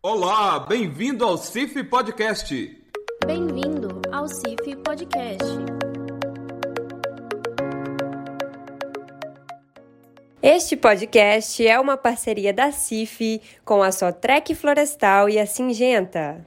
[0.00, 2.54] Olá, bem-vindo ao CIF Podcast.
[3.26, 5.44] Bem-vindo ao CIF Podcast.
[10.40, 16.44] Este podcast é uma parceria da CIF com a Sotrec Florestal e a Singenta.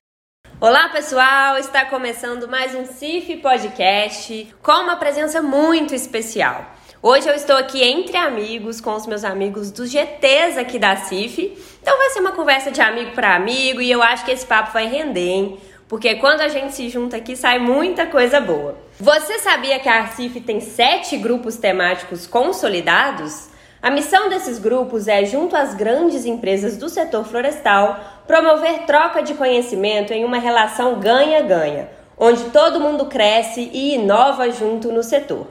[0.62, 1.58] Olá, pessoal!
[1.58, 6.74] Está começando mais um CIF Podcast com uma presença muito especial.
[7.04, 11.58] Hoje eu estou aqui entre amigos, com os meus amigos dos GTs aqui da CIF.
[11.82, 14.72] Então vai ser uma conversa de amigo para amigo e eu acho que esse papo
[14.72, 15.58] vai render, hein?
[15.88, 18.78] Porque quando a gente se junta aqui sai muita coisa boa.
[19.00, 23.50] Você sabia que a CIF tem sete grupos temáticos consolidados?
[23.81, 29.34] A missão desses grupos é, junto às grandes empresas do setor florestal, promover troca de
[29.34, 35.48] conhecimento em uma relação ganha-ganha, onde todo mundo cresce e inova junto no setor.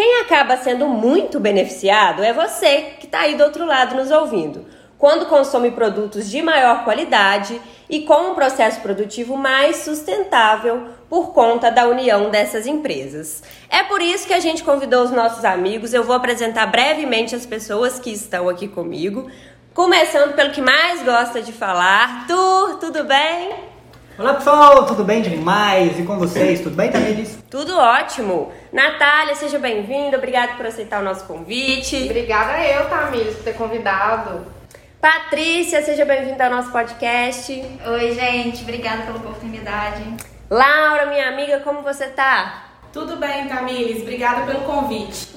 [0.00, 4.64] Quem acaba sendo muito beneficiado é você que está aí do outro lado nos ouvindo,
[4.96, 11.70] quando consome produtos de maior qualidade e com um processo produtivo mais sustentável por conta
[11.70, 13.42] da união dessas empresas.
[13.68, 15.92] É por isso que a gente convidou os nossos amigos.
[15.92, 19.30] Eu vou apresentar brevemente as pessoas que estão aqui comigo,
[19.74, 22.20] começando pelo que mais gosta de falar.
[22.20, 23.69] Arthur, tudo bem?
[24.18, 25.98] Olá pessoal, tudo bem demais?
[25.98, 27.38] E com vocês, tudo bem, Tamiris?
[27.50, 28.52] Tudo ótimo.
[28.70, 32.04] Natália, seja bem-vinda, obrigada por aceitar o nosso convite.
[32.04, 34.44] Obrigada eu, Tamiris, por ter convidado.
[35.00, 37.50] Patrícia, seja bem-vinda ao nosso podcast.
[37.86, 40.02] Oi, gente, obrigada pela oportunidade.
[40.50, 42.64] Laura, minha amiga, como você tá?
[42.92, 45.28] Tudo bem, Tamiris, obrigada pelo convite.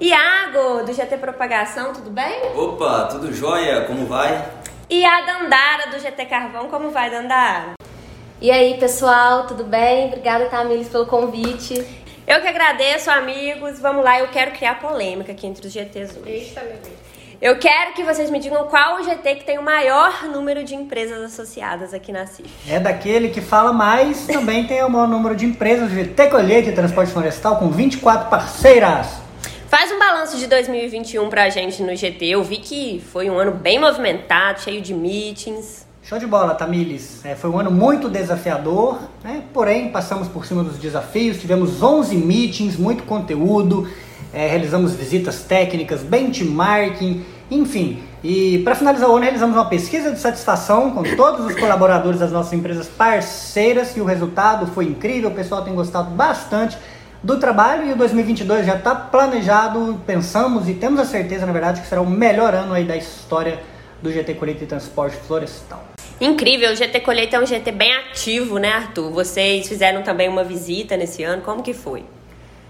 [0.00, 2.40] Iago, do GT Propagação, tudo bem?
[2.56, 3.82] Opa, tudo jóia?
[3.82, 4.44] Como vai?
[4.90, 7.74] E a Dandara, do GT Carvão, como vai, Dandara?
[8.42, 10.08] E aí, pessoal, tudo bem?
[10.08, 11.74] Obrigada, Tamilis, pelo convite.
[12.26, 13.78] Eu que agradeço, amigos.
[13.78, 16.28] Vamos lá, eu quero criar polêmica aqui entre os GTs hoje.
[16.28, 16.60] Eita.
[17.40, 20.74] Eu quero que vocês me digam qual o GT que tem o maior número de
[20.74, 22.50] empresas associadas aqui na CIF.
[22.68, 26.68] É daquele que fala mais, também tem o maior número de empresas de GT Colheita
[26.68, 29.06] e Transporte Florestal com 24 parceiras.
[29.68, 32.26] Faz um balanço de 2021 pra gente no GT.
[32.26, 35.91] Eu vi que foi um ano bem movimentado, cheio de meetings.
[36.04, 37.24] Show de bola, Tamiles.
[37.24, 39.44] É, foi um ano muito desafiador, né?
[39.54, 43.88] porém passamos por cima dos desafios, tivemos 11 meetings, muito conteúdo,
[44.32, 48.02] é, realizamos visitas técnicas, benchmarking, enfim.
[48.22, 52.32] E para finalizar o ano, realizamos uma pesquisa de satisfação com todos os colaboradores das
[52.32, 56.76] nossas empresas parceiras e o resultado foi incrível, o pessoal tem gostado bastante
[57.22, 61.80] do trabalho e o 2022 já está planejado, pensamos e temos a certeza, na verdade,
[61.80, 63.62] que será o melhor ano aí da história
[64.02, 65.91] do GT Colheita e Transporte Florestal.
[66.22, 69.10] Incrível, o GT Colheita é um GT bem ativo, né, Arthur?
[69.10, 72.04] Vocês fizeram também uma visita nesse ano, como que foi?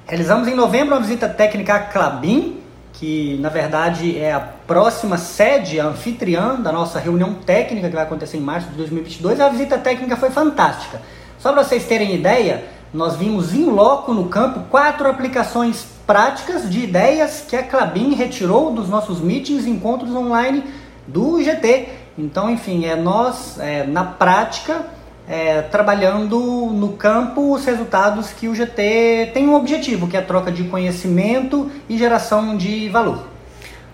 [0.07, 2.63] Realizamos em novembro uma visita técnica à Clabin,
[2.95, 8.05] que na verdade é a próxima sede, a anfitriã da nossa reunião técnica que vai
[8.05, 9.39] acontecer em março de 2022.
[9.39, 11.03] A visita técnica foi fantástica.
[11.39, 16.81] Só para vocês terem ideia, nós vimos em loco no campo quatro aplicações práticas de
[16.81, 20.65] ideias que a Clabin retirou dos nossos meetings e encontros online
[21.07, 22.02] do GT.
[22.17, 24.87] Então, enfim, é nós, é, na prática,
[25.29, 30.25] é, trabalhando no campo os resultados que o GT tem um objetivo, que é a
[30.25, 33.29] troca de conhecimento e geração de valor.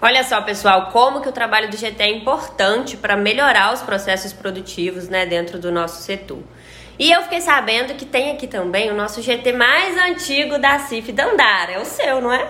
[0.01, 4.33] Olha só, pessoal, como que o trabalho do GT é importante para melhorar os processos
[4.33, 6.39] produtivos né, dentro do nosso setor.
[6.99, 11.13] E eu fiquei sabendo que tem aqui também o nosso GT mais antigo da CIF
[11.13, 12.47] Dandara, é o seu, não é?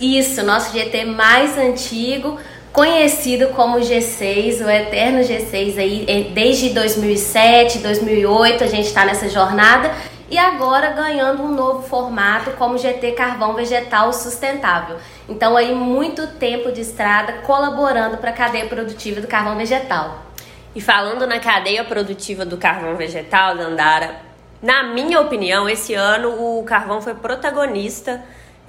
[0.00, 2.38] Isso, nosso GT mais antigo,
[2.72, 9.28] conhecido como G6, o eterno G6 aí, é, desde 2007, 2008 a gente está nessa
[9.28, 9.90] jornada
[10.30, 14.96] e agora ganhando um novo formato como GT Carvão Vegetal Sustentável.
[15.28, 20.26] Então aí muito tempo de estrada colaborando para a cadeia produtiva do carvão vegetal.
[20.72, 24.20] E falando na cadeia produtiva do carvão vegetal, Dandara,
[24.62, 28.22] na minha opinião, esse ano o carvão foi protagonista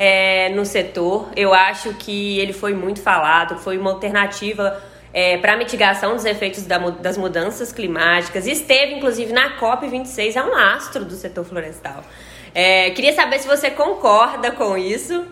[0.03, 1.29] é, no setor.
[1.35, 4.81] Eu acho que ele foi muito falado, foi uma alternativa
[5.13, 8.47] é, para mitigação dos efeitos da, das mudanças climáticas.
[8.47, 12.03] Esteve, inclusive, na COP26, é um astro do setor florestal.
[12.51, 15.23] É, queria saber se você concorda com isso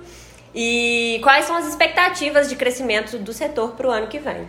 [0.53, 4.47] e quais são as expectativas de crescimento do setor para o ano que vem.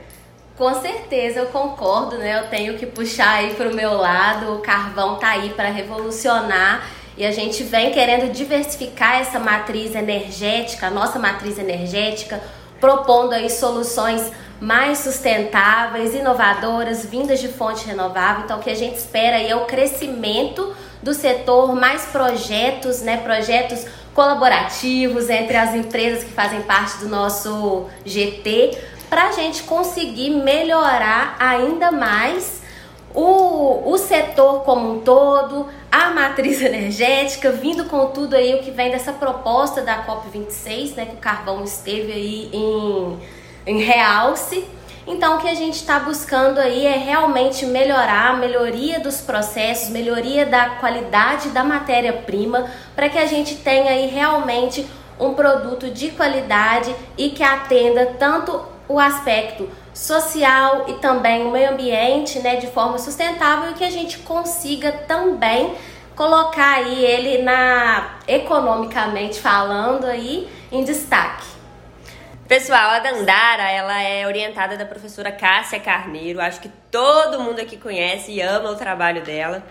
[0.54, 2.40] Com certeza eu concordo, né?
[2.40, 4.56] Eu tenho que puxar aí para o meu lado.
[4.56, 10.86] O carvão tá aí para revolucionar e a gente vem querendo diversificar essa matriz energética,
[10.86, 12.42] a nossa matriz energética,
[12.80, 18.44] propondo aí soluções mais sustentáveis, inovadoras, vindas de fonte renovável.
[18.44, 23.18] Então, o que a gente espera aí é o crescimento do setor, mais projetos, né?
[23.18, 23.84] Projetos
[24.14, 28.78] colaborativos entre as empresas que fazem parte do nosso GT,
[29.10, 32.59] para a gente conseguir melhorar ainda mais
[33.14, 38.70] o, o setor como um todo, a matriz energética, vindo com tudo aí o que
[38.70, 43.18] vem dessa proposta da COP26, né, que o carvão esteve aí em,
[43.66, 44.64] em realce.
[45.06, 50.46] Então, o que a gente está buscando aí é realmente melhorar, melhoria dos processos, melhoria
[50.46, 54.86] da qualidade da matéria-prima, para que a gente tenha aí realmente
[55.18, 61.70] um produto de qualidade e que atenda tanto o aspecto social e também o meio
[61.70, 65.74] ambiente, né, de forma sustentável e que a gente consiga também
[66.14, 71.46] colocar aí ele na economicamente falando aí em destaque.
[72.46, 76.40] Pessoal, a Dandara, ela é orientada da professora Cássia Carneiro.
[76.40, 79.62] Acho que todo mundo aqui conhece e ama o trabalho dela.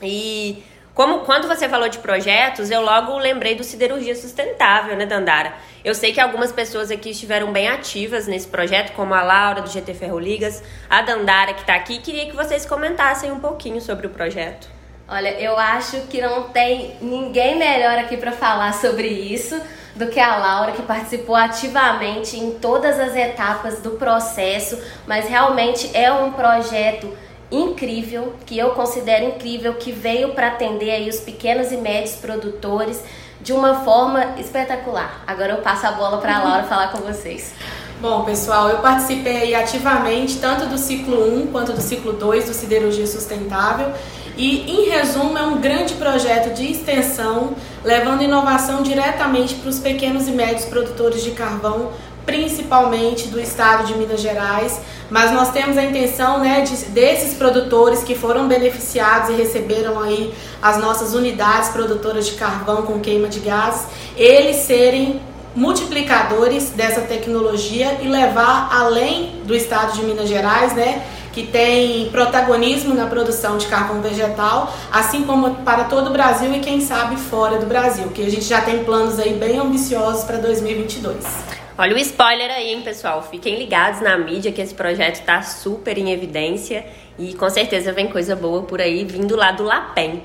[0.00, 0.62] E
[0.94, 5.54] como quando você falou de projetos, eu logo lembrei do Siderurgia Sustentável, né, Dandara?
[5.84, 9.70] Eu sei que algumas pessoas aqui estiveram bem ativas nesse projeto, como a Laura do
[9.70, 11.98] GT Ferroligas, a Dandara que está aqui.
[11.98, 14.68] Queria que vocês comentassem um pouquinho sobre o projeto.
[15.08, 19.60] Olha, eu acho que não tem ninguém melhor aqui para falar sobre isso
[19.96, 25.90] do que a Laura, que participou ativamente em todas as etapas do processo, mas realmente
[25.94, 27.12] é um projeto
[27.50, 33.02] incrível, que eu considero incrível, que veio para atender aí os pequenos e médios produtores
[33.40, 35.22] de uma forma espetacular.
[35.26, 37.52] Agora eu passo a bola para a Laura falar com vocês.
[38.00, 43.06] Bom, pessoal, eu participei ativamente tanto do ciclo 1 quanto do ciclo 2 do Siderurgia
[43.06, 43.92] Sustentável
[44.38, 47.54] e, em resumo, é um grande projeto de extensão
[47.84, 51.90] levando inovação diretamente para os pequenos e médios produtores de carvão,
[52.24, 54.80] principalmente do estado de Minas Gerais.
[55.10, 60.32] Mas nós temos a intenção né, de, desses produtores que foram beneficiados e receberam aí
[60.62, 63.86] as nossas unidades produtoras de carvão com queima de gases,
[64.16, 65.20] eles serem
[65.54, 71.02] multiplicadores dessa tecnologia e levar além do estado de Minas Gerais, né?
[71.32, 76.60] que tem protagonismo na produção de carvão vegetal, assim como para todo o Brasil e
[76.60, 80.38] quem sabe fora do Brasil, que a gente já tem planos aí bem ambiciosos para
[80.38, 81.59] 2022.
[81.78, 83.22] Olha o spoiler aí, hein, pessoal?
[83.22, 86.84] Fiquem ligados na mídia que esse projeto está super em evidência
[87.18, 90.22] e com certeza vem coisa boa por aí vindo lá do Lapem.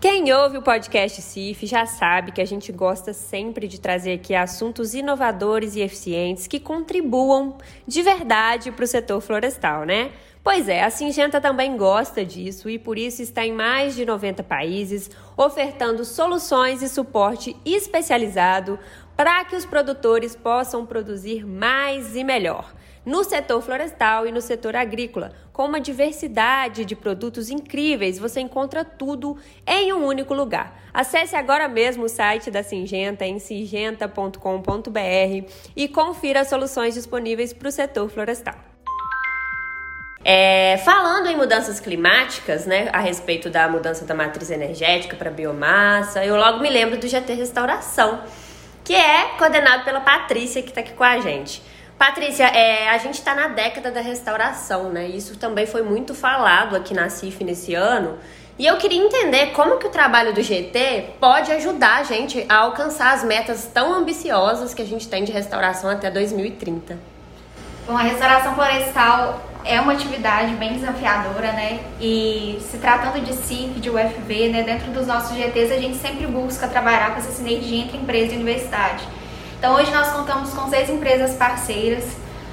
[0.00, 4.34] Quem ouve o podcast CIF já sabe que a gente gosta sempre de trazer aqui
[4.34, 7.56] assuntos inovadores e eficientes que contribuam
[7.86, 10.10] de verdade para o setor florestal, né?
[10.44, 14.42] Pois é, a Singenta também gosta disso e por isso está em mais de 90
[14.42, 18.78] países ofertando soluções e suporte especializado
[19.16, 22.74] para que os produtores possam produzir mais e melhor
[23.06, 25.32] no setor florestal e no setor agrícola.
[25.50, 30.78] Com uma diversidade de produtos incríveis, você encontra tudo em um único lugar.
[30.92, 34.38] Acesse agora mesmo o site da Singenta em singenta.com.br
[35.74, 38.73] e confira as soluções disponíveis para o setor florestal.
[40.24, 46.24] É, falando em mudanças climáticas, né, a respeito da mudança da matriz energética para biomassa,
[46.24, 48.20] eu logo me lembro do GT Restauração,
[48.82, 51.62] que é coordenado pela Patrícia, que está aqui com a gente.
[51.98, 55.06] Patrícia, é, a gente está na década da restauração, né?
[55.06, 58.18] Isso também foi muito falado aqui na CIF nesse ano.
[58.58, 62.56] E eu queria entender como que o trabalho do GT pode ajudar a gente a
[62.56, 66.98] alcançar as metas tão ambiciosas que a gente tem de restauração até 2030.
[67.86, 71.80] Bom, a restauração florestal é uma atividade bem desafiadora, né?
[71.98, 76.26] E se tratando de CIF, de UFV, né, dentro dos nossos GTs, a gente sempre
[76.26, 79.04] busca trabalhar com essa sinergia entre empresa e universidade.
[79.58, 82.04] Então hoje nós contamos com seis empresas parceiras,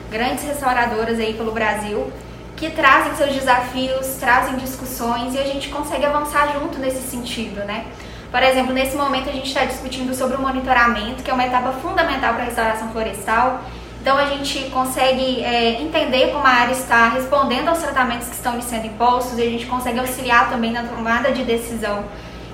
[0.10, 2.12] grandes restauradoras aí pelo Brasil,
[2.56, 7.88] que trazem seus desafios, trazem discussões e a gente consegue avançar junto nesse sentido, né?
[8.32, 11.74] Por exemplo, nesse momento a gente está discutindo sobre o monitoramento, que é uma etapa
[11.74, 13.62] fundamental para a restauração florestal.
[14.01, 18.55] Então a gente consegue é, entender como a área está respondendo aos tratamentos que estão
[18.55, 22.03] lhe sendo impostos e a gente consegue auxiliar também na tomada de decisão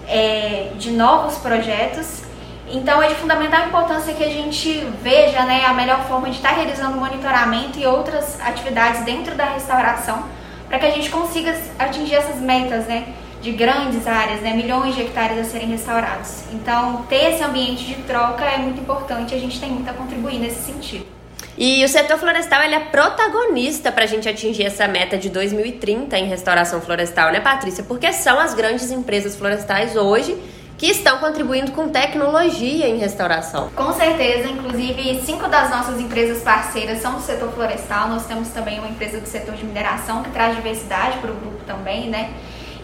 [0.10, 2.28] é, de novos projetos
[2.70, 6.50] então é de fundamental importância que a gente veja né, a melhor forma de estar
[6.50, 10.26] realizando monitoramento e outras atividades dentro da restauração
[10.68, 15.02] para que a gente consiga atingir essas metas né, de grandes áreas, né, milhões de
[15.02, 16.44] hectares a serem restaurados.
[16.52, 20.38] Então ter esse ambiente de troca é muito importante, a gente tem muito a contribuir
[20.38, 21.17] nesse sentido.
[21.58, 26.16] E o setor florestal ele é protagonista para a gente atingir essa meta de 2030
[26.16, 27.84] em restauração florestal, né, Patrícia?
[27.84, 30.38] Porque são as grandes empresas florestais hoje
[30.78, 33.72] que estão contribuindo com tecnologia em restauração.
[33.76, 38.10] Com certeza, inclusive cinco das nossas empresas parceiras são do setor florestal.
[38.10, 41.64] Nós temos também uma empresa do setor de mineração que traz diversidade para o grupo
[41.66, 42.30] também, né?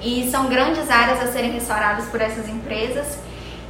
[0.02, 3.20] E são grandes áreas a serem restauradas por essas empresas.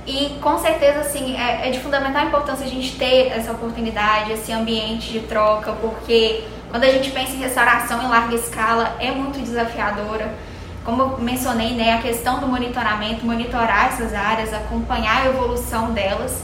[0.06, 4.52] E com certeza, assim, é, é de fundamental importância a gente ter essa oportunidade, esse
[4.52, 6.44] ambiente de troca, porque
[6.74, 10.34] Quando a gente pensa em restauração em larga escala, é muito desafiadora.
[10.84, 16.42] Como eu mencionei, né, a questão do monitoramento, monitorar essas áreas, acompanhar a evolução delas.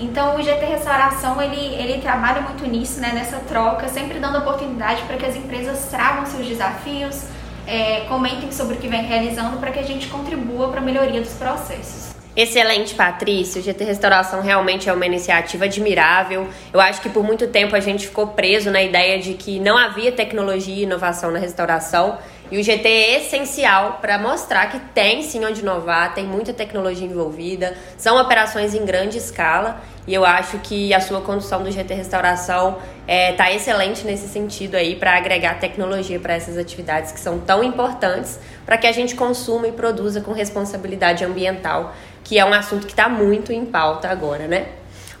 [0.00, 5.02] Então o GT Restauração ele, ele trabalha muito nisso, né, nessa troca, sempre dando oportunidade
[5.02, 7.24] para que as empresas tragam seus desafios,
[7.66, 11.20] é, comentem sobre o que vem realizando para que a gente contribua para a melhoria
[11.20, 12.17] dos processos.
[12.36, 13.60] Excelente, Patrícia.
[13.60, 16.48] O GT Restauração realmente é uma iniciativa admirável.
[16.72, 19.76] Eu acho que por muito tempo a gente ficou preso na ideia de que não
[19.76, 22.18] havia tecnologia e inovação na restauração.
[22.50, 27.06] E o GT é essencial para mostrar que tem sim onde inovar, tem muita tecnologia
[27.06, 31.92] envolvida, são operações em grande escala e eu acho que a sua condução do GT
[31.92, 37.20] Restauração está é, tá excelente nesse sentido aí para agregar tecnologia para essas atividades que
[37.20, 41.94] são tão importantes para que a gente consuma e produza com responsabilidade ambiental,
[42.28, 44.68] que é um assunto que está muito em pauta agora, né?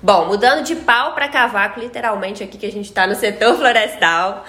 [0.02, 4.44] Bom, mudando de pau para cavaco, literalmente aqui que a gente está no setor florestal.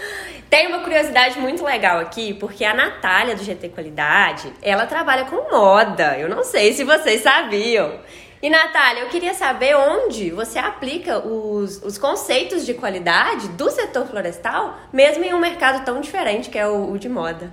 [0.49, 5.49] Tem uma curiosidade muito legal aqui, porque a Natália do GT Qualidade, ela trabalha com
[5.49, 6.17] moda.
[6.17, 7.93] Eu não sei se vocês sabiam.
[8.41, 14.05] E Natália, eu queria saber onde você aplica os, os conceitos de qualidade do setor
[14.05, 17.51] florestal, mesmo em um mercado tão diferente que é o, o de moda.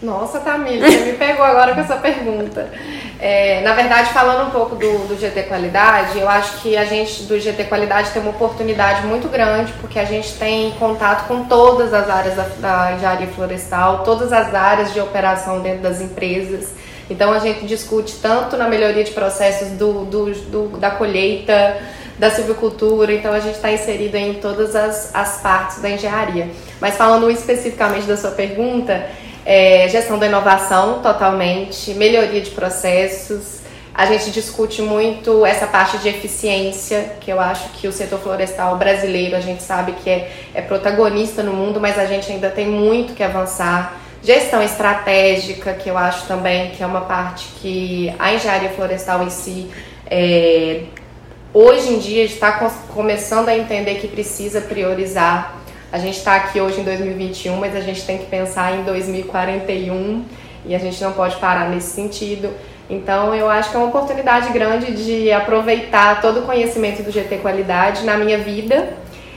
[0.00, 2.70] Nossa, Tamir, você me pegou agora com essa pergunta.
[3.18, 7.24] É, na verdade, falando um pouco do, do GT Qualidade, eu acho que a gente
[7.24, 11.92] do GT Qualidade tem uma oportunidade muito grande, porque a gente tem contato com todas
[11.92, 16.72] as áreas da, da engenharia florestal, todas as áreas de operação dentro das empresas.
[17.10, 21.76] Então a gente discute tanto na melhoria de processos do, do, do da colheita,
[22.16, 26.50] da silvicultura, então a gente está inserido em todas as, as partes da engenharia.
[26.80, 29.06] Mas falando especificamente da sua pergunta,
[29.48, 33.60] é, gestão da inovação totalmente, melhoria de processos.
[33.94, 38.76] A gente discute muito essa parte de eficiência, que eu acho que o setor florestal
[38.76, 42.66] brasileiro, a gente sabe que é, é protagonista no mundo, mas a gente ainda tem
[42.66, 43.98] muito que avançar.
[44.22, 49.30] Gestão estratégica, que eu acho também que é uma parte que a engenharia florestal em
[49.30, 49.70] si,
[50.10, 50.82] é,
[51.54, 52.52] hoje em dia, está
[52.92, 55.57] começando a entender que precisa priorizar
[55.90, 60.24] a gente está aqui hoje em 2021, mas a gente tem que pensar em 2041
[60.66, 62.50] e a gente não pode parar nesse sentido.
[62.90, 67.38] Então, eu acho que é uma oportunidade grande de aproveitar todo o conhecimento do GT
[67.38, 68.96] Qualidade na minha vida.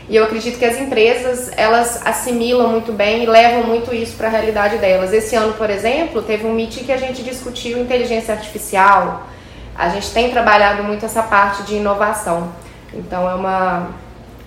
[0.10, 4.27] E eu acredito que as empresas, elas assimilam muito bem e levam muito isso para
[4.27, 5.13] a realidade delas.
[5.13, 9.25] Esse ano, por exemplo, teve um meeting que a gente discutiu inteligência artificial.
[9.74, 12.51] A gente tem trabalhado muito essa parte de inovação.
[12.93, 13.89] Então, é uma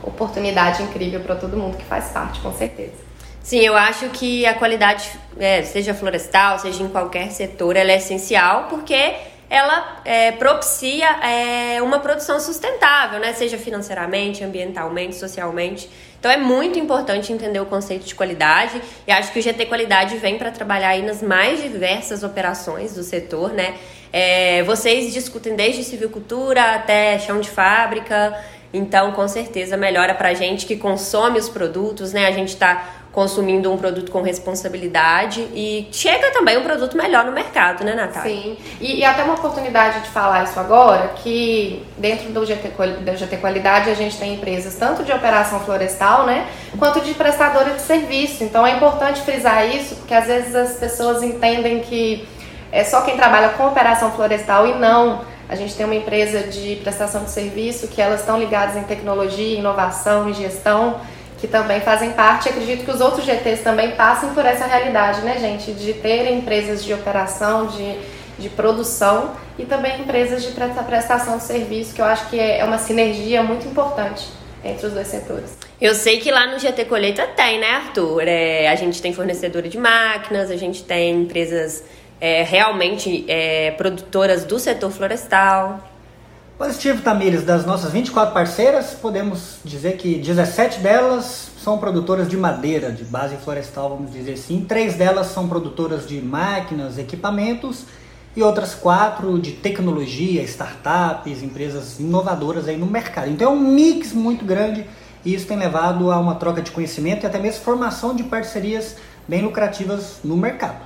[0.07, 3.05] oportunidade incrível para todo mundo que faz parte, com certeza.
[3.43, 7.97] Sim, eu acho que a qualidade, é, seja florestal, seja em qualquer setor, ela é
[7.97, 9.15] essencial porque
[9.51, 13.35] ela é, propicia é, uma produção sustentável, né?
[13.35, 15.89] seja financeiramente, ambientalmente, socialmente.
[16.19, 20.17] Então é muito importante entender o conceito de qualidade e acho que o GT Qualidade
[20.17, 23.75] vem para trabalhar aí nas mais diversas operações do setor, né?
[24.11, 28.43] É, vocês discutem desde civicultura até chão de fábrica,
[28.75, 32.27] então, com certeza, melhora para a gente que consome os produtos, né?
[32.27, 37.31] A gente está consumindo um produto com responsabilidade e chega também um produto melhor no
[37.31, 38.35] mercado, né, Natália?
[38.35, 43.17] Sim, e, e até uma oportunidade de falar isso agora, que dentro do GT, do
[43.17, 47.83] GT Qualidade a gente tem empresas tanto de operação florestal, né, quanto de prestadora de
[47.83, 48.43] serviço.
[48.43, 52.27] Então é importante frisar isso, porque às vezes as pessoas entendem que
[52.73, 56.77] é só quem trabalha com operação florestal e não a gente tem uma empresa de
[56.77, 61.01] prestação de serviço que elas estão ligadas em tecnologia, inovação e gestão,
[61.39, 62.49] que também fazem parte.
[62.49, 65.73] Acredito que os outros GTs também passem por essa realidade, né, gente?
[65.73, 67.99] De terem empresas de operação, de,
[68.39, 72.79] de produção e também empresas de prestação de serviço, que eu acho que é uma
[72.79, 74.27] sinergia muito importante
[74.65, 75.59] entre os dois setores.
[75.81, 78.27] Eu sei que lá no GT Colheita tem, né, Arthur?
[78.27, 81.85] É, a gente tem fornecedora de máquinas, a gente tem empresas
[82.25, 85.79] é, realmente é, produtoras do setor florestal.
[86.57, 92.91] Positivo, Tamires, das nossas 24 parceiras, podemos dizer que 17 delas são produtoras de madeira,
[92.91, 94.65] de base florestal, vamos dizer assim.
[94.67, 97.85] Três delas são produtoras de máquinas, equipamentos
[98.35, 103.29] e outras quatro de tecnologia, startups, empresas inovadoras aí no mercado.
[103.29, 104.87] Então é um mix muito grande
[105.27, 108.97] e isso tem levado a uma troca de conhecimento e até mesmo formação de parcerias
[109.29, 110.84] bem lucrativas no mercado.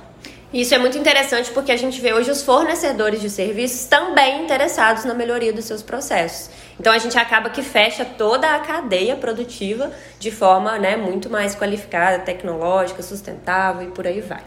[0.51, 5.05] Isso é muito interessante porque a gente vê hoje os fornecedores de serviços também interessados
[5.05, 6.49] na melhoria dos seus processos.
[6.79, 11.55] Então a gente acaba que fecha toda a cadeia produtiva de forma né, muito mais
[11.55, 14.41] qualificada, tecnológica, sustentável e por aí vai.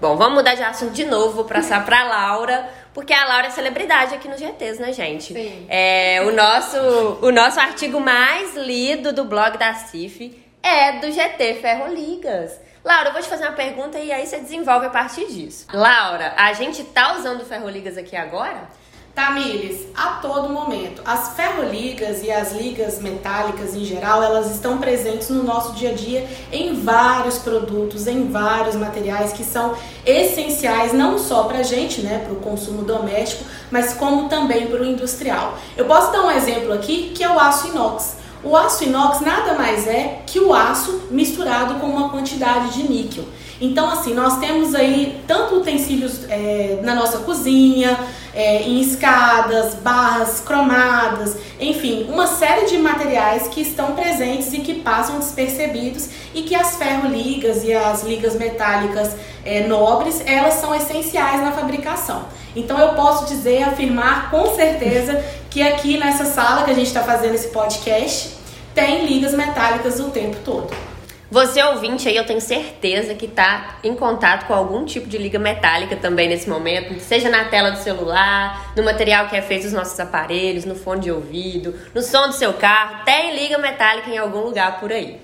[0.00, 3.50] Bom, vamos mudar de assunto de novo, vou passar para Laura, porque a Laura é
[3.50, 5.32] celebridade aqui no GTs, né, gente?
[5.32, 5.66] Sim.
[5.68, 6.78] É o nosso,
[7.22, 12.58] o nosso artigo mais lido do blog da CIF é do GT Ferroligas.
[12.84, 15.66] Laura, eu vou te fazer uma pergunta e aí você desenvolve a partir disso.
[15.72, 18.68] Laura, a gente tá usando ferroligas aqui agora?
[19.14, 21.00] Tamires, a todo momento.
[21.02, 25.94] As ferroligas e as ligas metálicas em geral, elas estão presentes no nosso dia a
[25.94, 29.74] dia em vários produtos, em vários materiais que são
[30.04, 34.82] essenciais não só para a gente, né, para o consumo doméstico, mas como também para
[34.82, 35.56] o industrial.
[35.74, 38.23] Eu posso dar um exemplo aqui que é o aço inox.
[38.44, 43.24] O aço inox nada mais é que o aço misturado com uma quantidade de níquel.
[43.60, 47.98] Então, assim, nós temos aí tanto utensílios é, na nossa cozinha,
[48.34, 54.74] é, em escadas, barras cromadas, enfim, uma série de materiais que estão presentes e que
[54.74, 59.12] passam despercebidos e que as ferroligas e as ligas metálicas
[59.44, 62.24] é, nobres, elas são essenciais na fabricação.
[62.56, 67.02] Então eu posso dizer, afirmar com certeza que aqui nessa sala que a gente está
[67.02, 68.34] fazendo esse podcast
[68.74, 70.74] tem ligas metálicas o tempo todo.
[71.30, 75.38] Você ouvinte aí, eu tenho certeza que está em contato com algum tipo de liga
[75.38, 79.72] metálica também nesse momento, seja na tela do celular, no material que é feito dos
[79.72, 84.18] nossos aparelhos, no fone de ouvido, no som do seu carro, tem liga metálica em
[84.18, 85.20] algum lugar por aí.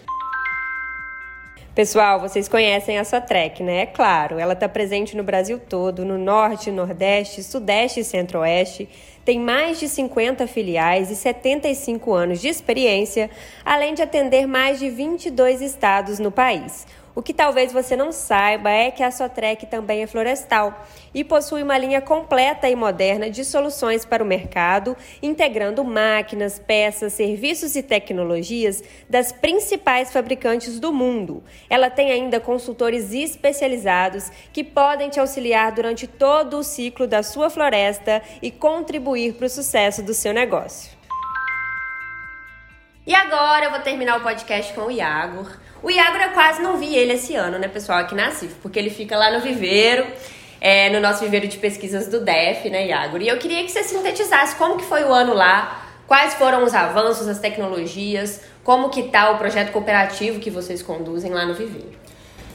[1.75, 3.83] Pessoal, vocês conhecem a Sotrec, né?
[3.83, 8.89] É claro, ela está presente no Brasil todo, no Norte, Nordeste, Sudeste e Centro-Oeste
[9.25, 13.31] tem mais de 50 filiais e 75 anos de experiência,
[13.65, 16.87] além de atender mais de 22 estados no país.
[17.15, 21.63] O que talvez você não saiba é que a Sotrec também é florestal e possui
[21.63, 27.83] uma linha completa e moderna de soluções para o mercado, integrando máquinas, peças, serviços e
[27.83, 31.43] tecnologias das principais fabricantes do mundo.
[31.69, 37.51] Ela tem ainda consultores especializados que podem te auxiliar durante todo o ciclo da sua
[37.51, 41.01] floresta e contribuir para o sucesso do seu negócio.
[43.07, 45.45] E agora eu vou terminar o podcast com o Iago.
[45.83, 48.79] O Iago eu quase não vi ele esse ano, né, pessoal, aqui na CIF, porque
[48.79, 50.07] ele fica lá no viveiro,
[50.61, 53.17] é, no nosso viveiro de pesquisas do DEF, né, Iago?
[53.19, 56.75] E eu queria que você sintetizasse como que foi o ano lá, quais foram os
[56.75, 61.99] avanços, as tecnologias, como que tá o projeto cooperativo que vocês conduzem lá no viveiro.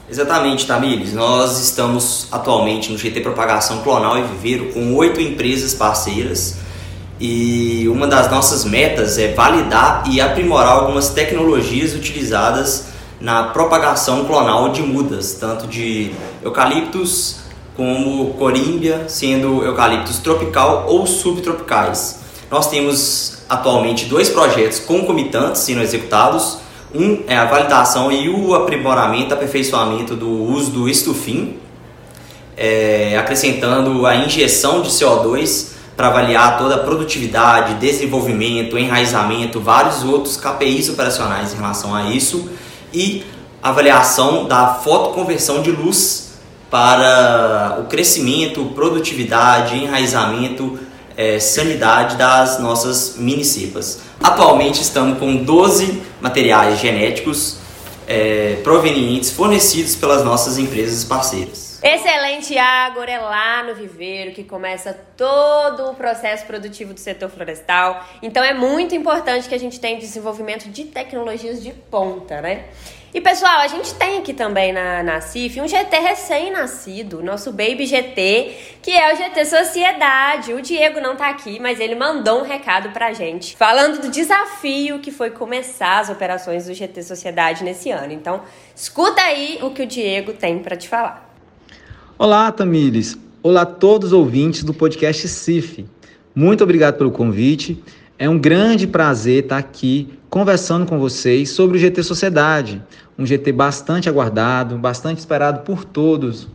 [0.08, 1.12] Exatamente, Tamires.
[1.12, 6.58] Nós estamos atualmente no GT Propagação Clonal e Viveiro com oito empresas parceiras
[7.18, 12.94] e uma das nossas metas é validar e aprimorar algumas tecnologias utilizadas
[13.26, 16.12] na propagação clonal de mudas, tanto de
[16.44, 17.38] eucaliptos
[17.76, 22.20] como corímbia, sendo eucaliptos tropical ou subtropicais.
[22.48, 26.58] Nós temos atualmente dois projetos concomitantes sendo executados.
[26.94, 31.56] Um é a validação e o aprimoramento, aperfeiçoamento do uso do estufim,
[32.56, 40.36] é, acrescentando a injeção de CO2 para avaliar toda a produtividade, desenvolvimento, enraizamento, vários outros
[40.36, 42.48] KPIs operacionais em relação a isso
[42.92, 43.24] e
[43.62, 46.26] avaliação da fotoconversão de luz
[46.70, 50.78] para o crescimento, produtividade, enraizamento,
[51.16, 54.00] é, sanidade das nossas minicipas.
[54.22, 57.56] Atualmente estamos com 12 materiais genéticos
[58.06, 61.75] é, provenientes fornecidos pelas nossas empresas parceiras.
[61.88, 68.04] Excelente, Agora é lá no viveiro que começa todo o processo produtivo do setor florestal.
[68.20, 72.64] Então é muito importante que a gente tenha desenvolvimento de tecnologias de ponta, né?
[73.14, 77.86] E pessoal, a gente tem aqui também na, na CIF um GT recém-nascido, nosso Baby
[77.86, 80.52] GT, que é o GT Sociedade.
[80.54, 84.98] O Diego não tá aqui, mas ele mandou um recado pra gente, falando do desafio
[84.98, 88.12] que foi começar as operações do GT Sociedade nesse ano.
[88.12, 88.42] Então,
[88.74, 91.25] escuta aí o que o Diego tem para te falar.
[92.18, 93.18] Olá, Tamires.
[93.42, 95.84] Olá a todos os ouvintes do podcast CIF.
[96.34, 97.78] Muito obrigado pelo convite.
[98.18, 102.82] É um grande prazer estar aqui conversando com vocês sobre o GT Sociedade,
[103.18, 106.48] um GT bastante aguardado, bastante esperado por todos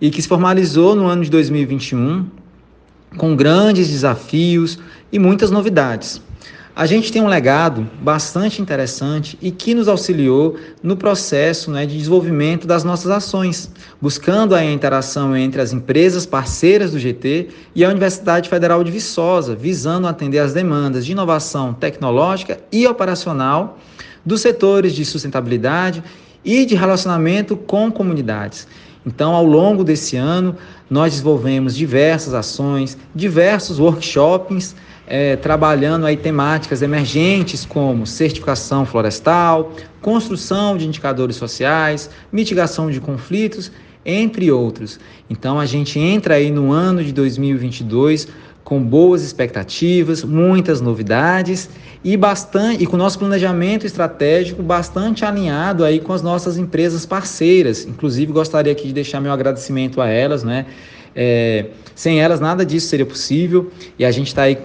[0.00, 2.26] e que se formalizou no ano de 2021
[3.16, 4.76] com grandes desafios
[5.12, 6.20] e muitas novidades.
[6.80, 11.94] A gente tem um legado bastante interessante e que nos auxiliou no processo né, de
[11.94, 17.90] desenvolvimento das nossas ações, buscando a interação entre as empresas parceiras do GT e a
[17.90, 23.78] Universidade Federal de Viçosa, visando atender as demandas de inovação tecnológica e operacional
[24.24, 26.02] dos setores de sustentabilidade
[26.42, 28.66] e de relacionamento com comunidades.
[29.04, 30.56] Então, ao longo desse ano,
[30.88, 34.74] nós desenvolvemos diversas ações, diversos workshops
[35.10, 43.72] é, trabalhando aí temáticas emergentes como certificação florestal, construção de indicadores sociais, mitigação de conflitos,
[44.06, 45.00] entre outros.
[45.28, 48.28] Então a gente entra aí no ano de 2022
[48.62, 51.68] com boas expectativas, muitas novidades
[52.04, 57.84] e bastante e com nosso planejamento estratégico bastante alinhado aí com as nossas empresas parceiras.
[57.84, 60.66] Inclusive gostaria aqui de deixar meu agradecimento a elas, né?
[61.16, 64.56] É, sem elas nada disso seria possível e a gente está aí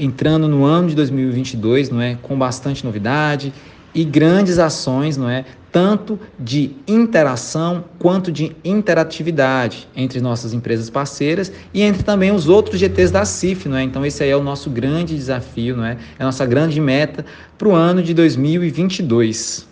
[0.00, 3.52] entrando no ano de 2022, não é, com bastante novidade
[3.94, 11.52] e grandes ações, não é, tanto de interação quanto de interatividade entre nossas empresas parceiras
[11.72, 13.82] e entre também os outros GTs da CIF, não é?
[13.82, 15.96] Então esse aí é o nosso grande desafio, não é?
[16.18, 17.24] É a nossa grande meta
[17.58, 19.68] para o ano de 2022.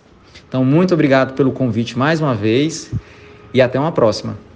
[0.47, 2.91] Então muito obrigado pelo convite mais uma vez
[3.53, 4.48] e até uma próxima.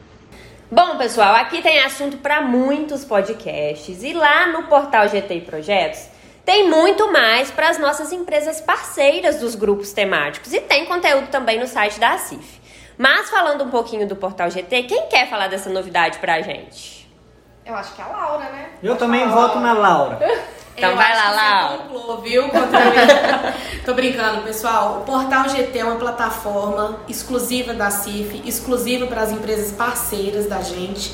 [0.75, 6.07] Bom, pessoal, aqui tem assunto para muitos podcasts e lá no portal GT Projetos
[6.43, 11.59] tem muito mais para as nossas empresas parceiras dos grupos temáticos e tem conteúdo também
[11.59, 12.59] no site da CIF.
[12.97, 17.07] Mas falando um pouquinho do portal GT, quem quer falar dessa novidade para a gente?
[17.63, 18.69] Eu acho que é a Laura, né?
[18.81, 20.17] Eu também voto na Laura.
[20.75, 22.43] Então Eu vai lá, concluou, viu?
[23.85, 25.01] Tô brincando, pessoal.
[25.01, 30.61] O Portal GT é uma plataforma exclusiva da CIF, exclusiva para as empresas parceiras da
[30.61, 31.13] gente.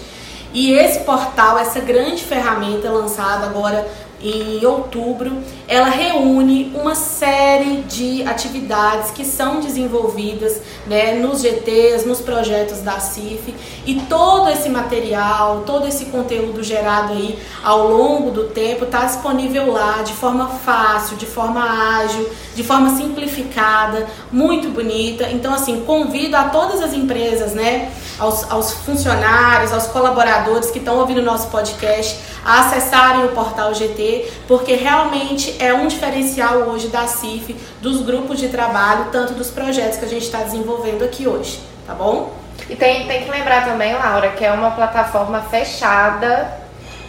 [0.54, 3.88] E esse portal, essa grande ferramenta lançada agora
[4.22, 12.20] em outubro, ela reúne uma série de atividades que são desenvolvidas né, nos GTs, nos
[12.20, 13.56] projetos da CIF
[13.86, 19.72] e todo esse material, todo esse conteúdo gerado aí ao longo do tempo está disponível
[19.72, 21.62] lá de forma fácil, de forma
[22.00, 25.30] ágil, de forma simplificada, muito bonita.
[25.32, 31.00] Então, assim, convido a todas as empresas, né, aos, aos funcionários, aos colaboradores que estão
[31.00, 36.88] ouvindo o nosso podcast, a acessarem o portal GT, porque realmente é um diferencial hoje
[36.88, 41.28] da CIF, dos grupos de trabalho, tanto dos projetos que a gente está desenvolvendo aqui
[41.28, 42.34] hoje, tá bom?
[42.70, 46.60] E tem, tem que lembrar também, Laura, que é uma plataforma fechada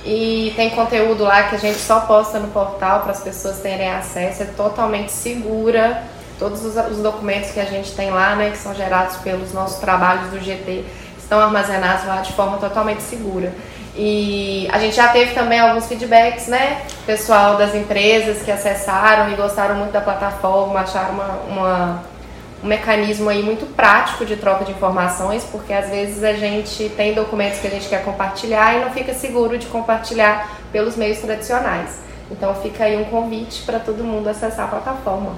[0.05, 3.91] e tem conteúdo lá que a gente só posta no portal para as pessoas terem
[3.91, 6.03] acesso, é totalmente segura.
[6.39, 9.79] Todos os, os documentos que a gente tem lá, né, que são gerados pelos nossos
[9.79, 10.87] trabalhos do GT,
[11.19, 13.53] estão armazenados lá de forma totalmente segura.
[13.97, 16.83] E a gente já teve também alguns feedbacks, né?
[17.07, 22.03] Pessoal das empresas que acessaram e gostaram muito da plataforma, acharam uma, uma,
[22.63, 27.15] um mecanismo aí muito prático de troca de informações, porque às vezes a gente tem
[27.15, 31.99] documentos que a gente quer compartilhar e não fica seguro de compartilhar pelos meios tradicionais.
[32.31, 35.33] Então fica aí um convite para todo mundo acessar a plataforma.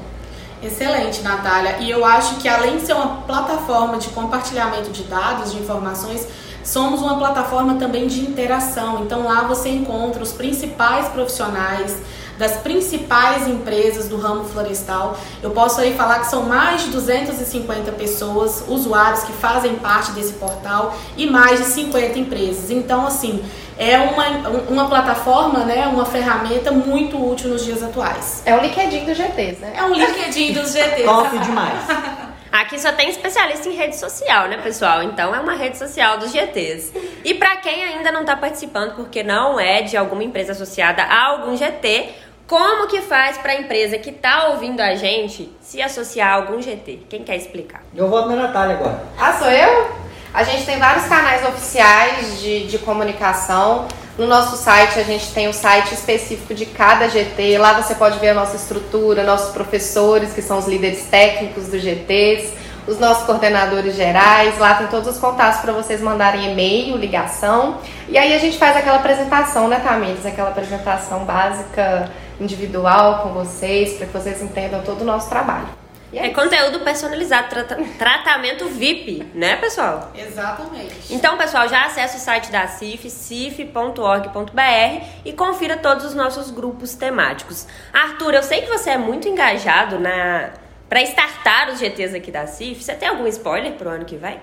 [0.62, 1.78] Excelente, Natália.
[1.80, 6.28] E eu acho que além de ser uma plataforma de compartilhamento de dados, de informações,
[6.64, 9.02] somos uma plataforma também de interação.
[9.04, 11.96] Então lá você encontra os principais profissionais
[12.38, 15.16] das principais empresas do ramo florestal.
[15.42, 20.32] Eu posso aí falar que são mais de 250 pessoas, usuários que fazem parte desse
[20.34, 22.70] portal e mais de 50 empresas.
[22.70, 23.44] Então, assim,
[23.78, 28.42] é uma, uma plataforma, né, uma ferramenta muito útil nos dias atuais.
[28.44, 29.74] É o LinkedIn dos GTs, né?
[29.76, 31.04] É um LinkedIn dos GTs.
[31.04, 31.78] Top demais.
[32.52, 35.02] Aqui só tem especialista em rede social, né, pessoal?
[35.02, 36.92] Então é uma rede social dos GTs.
[37.24, 41.28] E para quem ainda não tá participando porque não é de alguma empresa associada a
[41.28, 42.10] algum GT,
[42.46, 46.60] como que faz para a empresa que tá ouvindo a gente se associar a algum
[46.60, 47.06] GT?
[47.08, 47.80] Quem quer explicar?
[47.96, 49.02] Eu voto na Natália agora.
[49.18, 49.90] Ah, sou eu?
[50.34, 53.88] A gente tem vários canais oficiais de, de comunicação.
[54.18, 57.56] No nosso site, a gente tem o site específico de cada GT.
[57.56, 61.80] Lá você pode ver a nossa estrutura, nossos professores, que são os líderes técnicos dos
[61.80, 62.52] GTs,
[62.86, 64.58] os nossos coordenadores gerais.
[64.58, 67.78] Lá tem todos os contatos para vocês mandarem e-mail, ligação.
[68.06, 70.26] E aí a gente faz aquela apresentação, né, Tamires?
[70.26, 75.81] Aquela apresentação básica, individual com vocês, para que vocês entendam todo o nosso trabalho.
[76.12, 80.12] E É conteúdo personalizado, trata- tratamento VIP, né, pessoal?
[80.14, 81.12] Exatamente.
[81.14, 86.94] Então, pessoal, já acesse o site da CIF, cif.org.br e confira todos os nossos grupos
[86.94, 87.66] temáticos.
[87.92, 90.50] Arthur, eu sei que você é muito engajado na
[90.88, 92.82] para startar os GTs aqui da CIF.
[92.84, 94.38] Você tem algum spoiler pro ano que vai?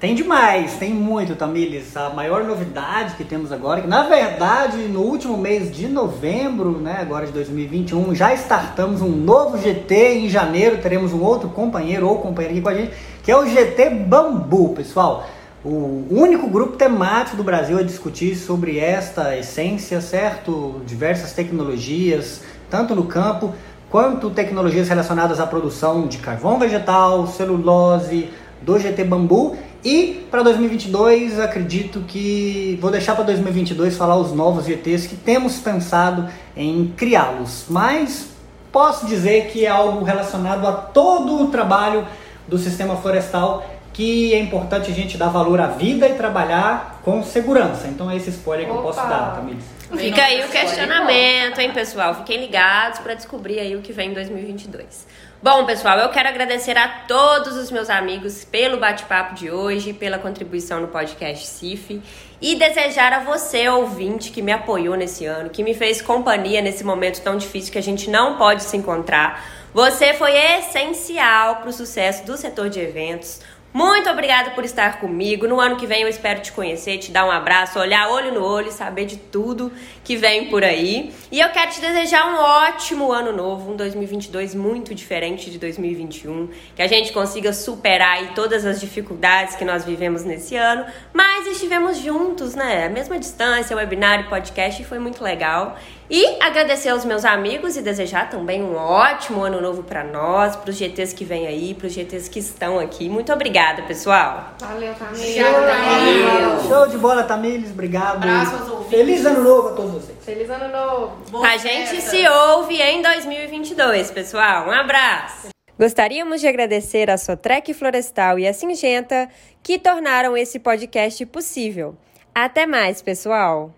[0.00, 1.96] Tem demais, tem muito, Tamires.
[1.96, 6.98] A maior novidade que temos agora, que na verdade no último mês de novembro, né,
[7.00, 10.18] agora de 2021, já startamos um novo GT.
[10.18, 13.46] Em janeiro teremos um outro companheiro ou companheira aqui com a gente, que é o
[13.46, 15.26] GT Bambu, pessoal.
[15.64, 20.82] O único grupo temático do Brasil a discutir sobre esta essência, certo?
[20.84, 23.54] Diversas tecnologias, tanto no campo
[23.88, 28.28] quanto tecnologias relacionadas à produção de carvão vegetal, celulose,
[28.60, 29.56] do GT Bambu.
[29.84, 35.58] E para 2022, acredito que vou deixar para 2022 falar os novos GTs que temos
[35.58, 37.66] pensado em criá-los.
[37.68, 38.30] Mas
[38.72, 42.06] posso dizer que é algo relacionado a todo o trabalho
[42.48, 47.22] do sistema florestal que é importante a gente dar valor à vida e trabalhar com
[47.22, 47.86] segurança.
[47.86, 48.88] Então é esse spoiler que eu Opa.
[48.88, 49.64] posso dar, Tamires.
[49.96, 52.14] Fica aí o questionamento, hein, pessoal?
[52.16, 55.06] Fiquem ligados para descobrir aí o que vem em 2022.
[55.44, 60.18] Bom, pessoal, eu quero agradecer a todos os meus amigos pelo bate-papo de hoje, pela
[60.18, 62.00] contribuição no podcast CIF
[62.40, 66.82] e desejar a você, ouvinte, que me apoiou nesse ano, que me fez companhia nesse
[66.82, 69.44] momento tão difícil que a gente não pode se encontrar.
[69.74, 73.42] Você foi essencial para o sucesso do setor de eventos.
[73.74, 75.48] Muito obrigada por estar comigo.
[75.48, 78.40] No ano que vem eu espero te conhecer, te dar um abraço, olhar olho no
[78.40, 79.72] olho, saber de tudo
[80.04, 81.12] que vem por aí.
[81.32, 86.50] E eu quero te desejar um ótimo ano novo, um 2022 muito diferente de 2021,
[86.76, 91.44] que a gente consiga superar aí todas as dificuldades que nós vivemos nesse ano, mas
[91.48, 92.86] estivemos juntos, né?
[92.86, 95.76] A mesma distância, webinar e podcast e foi muito legal.
[96.10, 100.68] E agradecer aos meus amigos e desejar também um ótimo ano novo para nós, para
[100.70, 103.08] os GTs que vêm aí, para os GTs que estão aqui.
[103.08, 104.50] Muito obrigada, pessoal.
[104.60, 105.36] Valeu, Tamires.
[105.42, 106.68] Valeu.
[106.68, 107.70] Show de bola, Tamires.
[107.70, 108.16] Obrigado.
[108.16, 108.90] Abraço aos ouvintes.
[108.90, 110.18] Feliz ano novo a todos vocês.
[110.22, 111.16] Feliz ano novo.
[111.30, 112.10] Boa A gente festa.
[112.10, 114.68] se ouve em 2022, pessoal.
[114.68, 115.48] Um abraço.
[115.78, 119.28] Gostaríamos de agradecer a Sotrec Florestal e a Singenta
[119.62, 121.96] que tornaram esse podcast possível.
[122.34, 123.72] Até mais, pessoal.